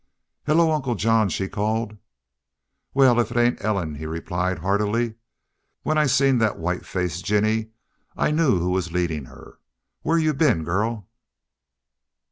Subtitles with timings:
[0.47, 1.95] "Hello, Uncle John!" she called.
[2.95, 5.13] "Wal, if it ain't Ellen!" he replied, heartily.
[5.83, 7.69] "When I seen thet white faced jinny
[8.17, 9.59] I knowed who was leadin' her.
[10.01, 11.07] Where you been, girl?"